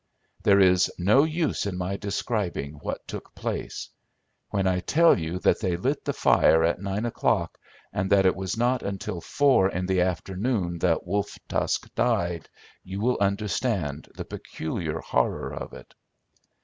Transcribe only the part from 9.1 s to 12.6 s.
four in the afternoon that Wolf Tusk died,